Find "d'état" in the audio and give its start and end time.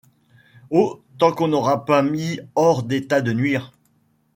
2.81-3.21